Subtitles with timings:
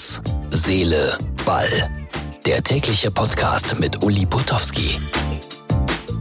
[0.00, 1.68] Herz, Seele, Ball.
[2.46, 4.96] Der tägliche Podcast mit Uli Putowski.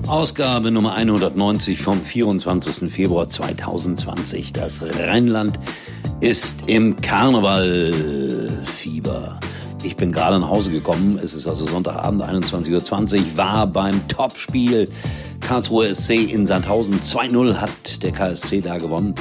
[0.06, 2.92] Ausgabe Nummer 190 vom 24.
[2.92, 4.52] Februar 2020.
[4.52, 5.58] Das Rheinland
[6.20, 9.40] ist im Karnevalfieber.
[9.84, 11.18] Ich bin gerade nach Hause gekommen.
[11.24, 12.82] Es ist also Sonntagabend, 21.20 Uhr.
[13.38, 14.90] War beim Topspiel
[15.40, 17.00] Karlsruhe SC in Sandhausen.
[17.00, 19.16] 2-0 hat der KSC da gewonnen.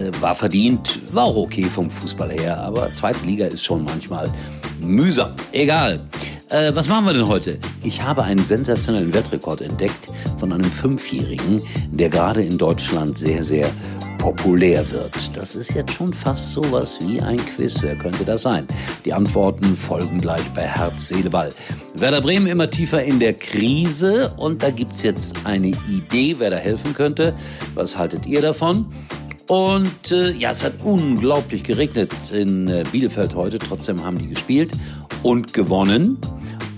[0.00, 2.58] Äh, war verdient, war auch okay vom Fußball her.
[2.58, 4.32] Aber zweite Liga ist schon manchmal
[4.80, 5.32] mühsam.
[5.52, 6.00] Egal.
[6.48, 7.58] Äh, was machen wir denn heute?
[7.82, 10.08] Ich habe einen sensationellen Wettrekord entdeckt
[10.38, 13.70] von einem Fünfjährigen, der gerade in Deutschland sehr, sehr
[14.18, 15.36] populär wird.
[15.36, 17.82] Das ist jetzt schon fast sowas wie ein Quiz.
[17.82, 18.66] Wer könnte das sein?
[19.04, 21.52] Die Antworten folgen gleich bei Herz, Seele, Ball.
[21.94, 26.56] Werder Bremen immer tiefer in der Krise und da gibt's jetzt eine Idee, wer da
[26.56, 27.34] helfen könnte.
[27.74, 28.86] Was haltet ihr davon?
[29.50, 33.58] Und äh, ja, es hat unglaublich geregnet in äh, Bielefeld heute.
[33.58, 34.70] Trotzdem haben die gespielt
[35.24, 36.18] und gewonnen.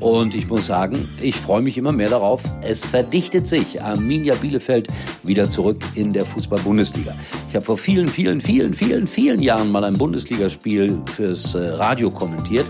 [0.00, 2.42] Und ich muss sagen, ich freue mich immer mehr darauf.
[2.62, 3.82] Es verdichtet sich.
[3.82, 4.88] Arminia Bielefeld
[5.22, 7.14] wieder zurück in der Fußball-Bundesliga.
[7.50, 12.10] Ich habe vor vielen, vielen, vielen, vielen, vielen Jahren mal ein Bundesligaspiel fürs äh, Radio
[12.10, 12.64] kommentiert.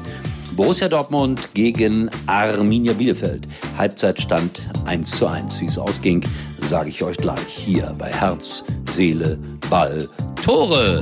[0.57, 3.47] Borussia Dortmund gegen Arminia Bielefeld.
[3.79, 5.61] Halbzeitstand 1 zu 1.
[5.61, 6.25] Wie es ausging,
[6.61, 9.39] sage ich euch gleich hier bei Herz, Seele,
[9.73, 10.07] Ball,
[10.45, 11.01] Tore.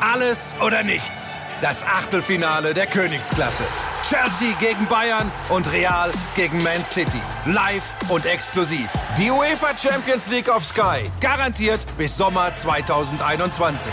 [0.00, 1.38] Alles oder nichts.
[1.60, 3.64] Das Achtelfinale der Königsklasse.
[4.02, 7.20] Chelsea gegen Bayern und Real gegen Man City.
[7.44, 8.90] Live und exklusiv.
[9.18, 11.10] Die UEFA Champions League auf Sky.
[11.20, 13.92] Garantiert bis Sommer 2021.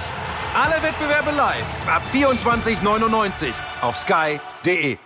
[0.56, 3.52] Alle Wettbewerbe live ab 24,99
[3.82, 4.98] auf sky.de.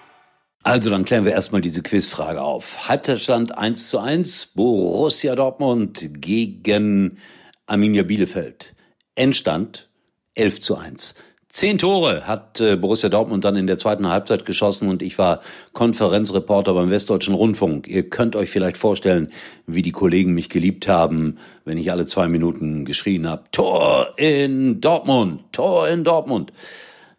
[0.61, 2.87] Also dann klären wir erstmal diese Quizfrage auf.
[2.87, 7.17] Halbzeitstand 1 zu 1, Borussia Dortmund gegen
[7.65, 8.75] Arminia Bielefeld.
[9.15, 9.89] Endstand
[10.35, 11.15] 11 zu 1.
[11.51, 15.41] Zehn Tore hat äh, Borussia Dortmund dann in der zweiten Halbzeit geschossen und ich war
[15.73, 17.89] Konferenzreporter beim Westdeutschen Rundfunk.
[17.89, 19.29] Ihr könnt euch vielleicht vorstellen,
[19.67, 24.79] wie die Kollegen mich geliebt haben, wenn ich alle zwei Minuten geschrien habe, Tor in
[24.79, 26.53] Dortmund, Tor in Dortmund.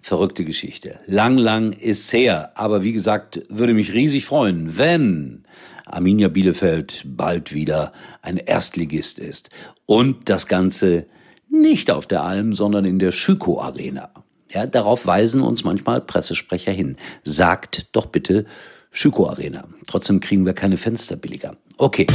[0.00, 0.98] Verrückte Geschichte.
[1.06, 2.52] Lang, lang ist her.
[2.54, 5.44] Aber wie gesagt, würde mich riesig freuen, wenn
[5.84, 7.92] Arminia Bielefeld bald wieder
[8.22, 9.50] ein Erstligist ist.
[9.86, 11.06] Und das Ganze
[11.52, 14.10] nicht auf der Alm, sondern in der Schüko Arena.
[14.50, 16.96] Ja, darauf weisen uns manchmal Pressesprecher hin.
[17.24, 18.46] Sagt doch bitte
[18.90, 19.68] Schüko Arena.
[19.86, 21.56] Trotzdem kriegen wir keine Fenster billiger.
[21.78, 22.06] Okay.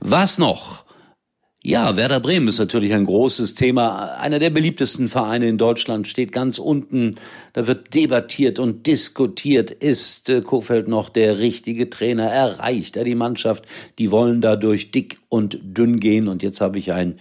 [0.00, 0.84] Was noch?
[1.60, 4.14] Ja, Werder Bremen ist natürlich ein großes Thema.
[4.14, 7.16] Einer der beliebtesten Vereine in Deutschland steht ganz unten.
[7.52, 9.70] Da wird debattiert und diskutiert.
[9.70, 12.30] Ist äh, Kofeld noch der richtige Trainer?
[12.30, 13.66] Erreicht er die Mannschaft?
[13.98, 16.28] Die wollen dadurch dick und dünn gehen.
[16.28, 17.18] Und jetzt habe ich ein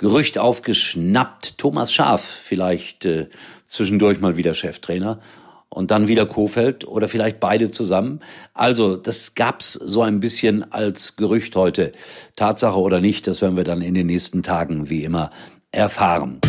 [0.00, 3.26] Gerücht aufgeschnappt, Thomas Schaf vielleicht äh,
[3.66, 5.20] zwischendurch mal wieder Cheftrainer
[5.68, 8.20] und dann wieder Kofeld oder vielleicht beide zusammen.
[8.54, 11.92] Also, das gab's so ein bisschen als Gerücht heute.
[12.34, 15.28] Tatsache oder nicht, das werden wir dann in den nächsten Tagen wie immer
[15.70, 16.40] erfahren.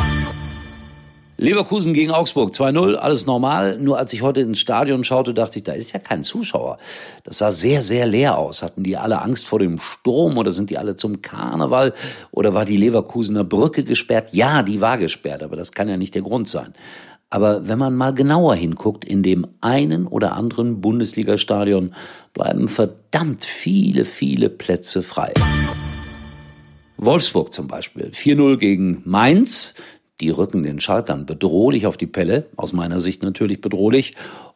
[1.41, 3.79] Leverkusen gegen Augsburg 2-0, alles normal.
[3.79, 6.77] Nur als ich heute ins Stadion schaute, dachte ich, da ist ja kein Zuschauer.
[7.23, 8.61] Das sah sehr, sehr leer aus.
[8.61, 11.93] Hatten die alle Angst vor dem Sturm oder sind die alle zum Karneval?
[12.29, 14.29] Oder war die Leverkusener Brücke gesperrt?
[14.33, 16.75] Ja, die war gesperrt, aber das kann ja nicht der Grund sein.
[17.31, 21.95] Aber wenn man mal genauer hinguckt, in dem einen oder anderen Bundesligastadion
[22.33, 25.33] bleiben verdammt viele, viele Plätze frei.
[26.97, 28.11] Wolfsburg zum Beispiel.
[28.13, 29.73] 4-0 gegen Mainz.
[30.21, 34.13] Die rücken den Schalkern bedrohlich auf die Pelle, aus meiner Sicht natürlich bedrohlich.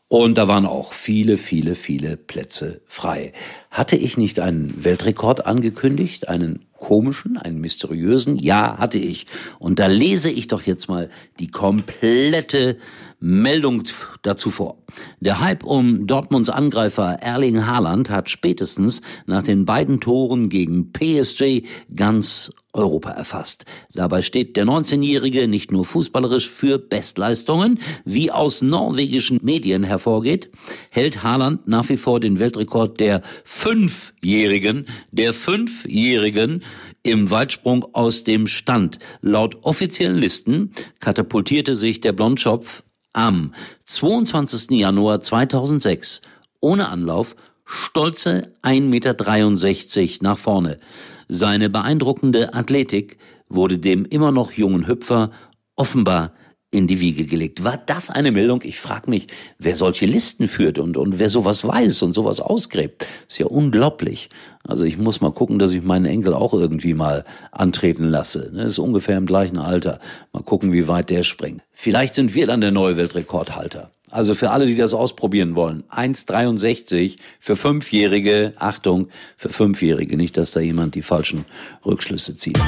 [0.07, 3.33] Und da waren auch viele, viele, viele Plätze frei.
[3.71, 8.37] Hatte ich nicht einen Weltrekord angekündigt, einen komischen, einen mysteriösen?
[8.37, 9.25] Ja, hatte ich.
[9.57, 11.09] Und da lese ich doch jetzt mal
[11.39, 12.77] die komplette
[13.19, 13.83] Meldung
[14.21, 14.77] dazu vor.
[15.19, 21.63] Der Hype um Dortmunds Angreifer Erling Haaland hat spätestens nach den beiden Toren gegen PSG
[21.95, 23.65] ganz Europa erfasst.
[23.93, 30.49] Dabei steht der 19-Jährige nicht nur fußballerisch für Bestleistungen, wie aus norwegischen Medien hervorgeht,
[30.91, 36.63] hält Haaland nach wie vor den Weltrekord der Fünfjährigen, der Fünfjährigen
[37.03, 38.99] im Weitsprung aus dem Stand.
[39.21, 42.83] Laut offiziellen Listen katapultierte sich der Blondschopf
[43.13, 43.53] am
[43.85, 44.71] 22.
[44.71, 46.21] Januar 2006
[46.59, 50.79] ohne Anlauf stolze 1,63 Meter nach vorne.
[51.27, 53.17] Seine beeindruckende Athletik
[53.49, 55.31] wurde dem immer noch jungen Hüpfer
[55.75, 56.33] offenbar
[56.71, 57.63] in die Wiege gelegt.
[57.63, 58.61] War das eine Meldung?
[58.63, 59.27] Ich frage mich,
[59.57, 63.07] wer solche Listen führt und, und wer sowas weiß und sowas ausgräbt.
[63.27, 64.29] Ist ja unglaublich.
[64.63, 68.51] Also ich muss mal gucken, dass ich meinen Enkel auch irgendwie mal antreten lasse.
[68.53, 69.99] Das ist ungefähr im gleichen Alter.
[70.33, 71.61] Mal gucken, wie weit der springt.
[71.71, 73.91] Vielleicht sind wir dann der neue Weltrekordhalter.
[74.11, 75.83] Also für alle, die das ausprobieren wollen.
[75.91, 78.53] 1,63 für Fünfjährige.
[78.57, 80.15] Achtung, für Fünfjährige.
[80.17, 81.45] Nicht, dass da jemand die falschen
[81.85, 82.59] Rückschlüsse zieht.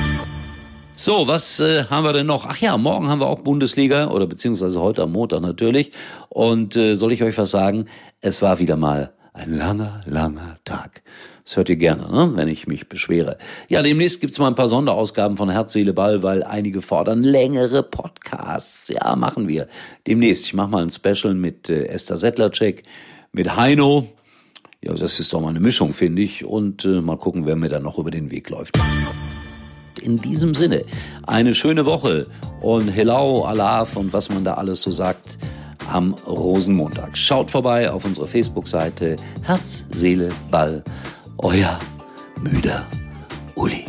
[1.00, 2.48] So, was äh, haben wir denn noch?
[2.48, 5.92] Ach ja, morgen haben wir auch Bundesliga oder beziehungsweise heute am Montag natürlich.
[6.30, 7.86] Und äh, soll ich euch was sagen?
[8.20, 11.04] Es war wieder mal ein langer, langer Tag.
[11.46, 12.32] Das hört ihr gerne, ne?
[12.34, 13.38] wenn ich mich beschwere.
[13.70, 17.84] Ja, demnächst gibt's mal ein paar Sonderausgaben von Herz, Seele, Ball, weil einige fordern längere
[17.84, 18.88] Podcasts.
[18.88, 19.68] Ja, machen wir.
[20.08, 20.46] Demnächst.
[20.46, 22.82] Ich mache mal ein Special mit äh, Esther Settlercheck,
[23.32, 24.08] mit Heino.
[24.84, 26.44] Ja, das ist doch mal eine Mischung, finde ich.
[26.44, 28.80] Und äh, mal gucken, wer mir dann noch über den Weg läuft.
[30.00, 30.84] In diesem Sinne,
[31.26, 32.28] eine schöne Woche
[32.62, 35.38] und Hello, Alaf und was man da alles so sagt
[35.92, 37.18] am Rosenmontag.
[37.18, 40.84] Schaut vorbei auf unsere Facebook-Seite Herz, Seele, Ball.
[41.38, 41.80] Euer
[42.42, 42.86] müder
[43.56, 43.86] Uli.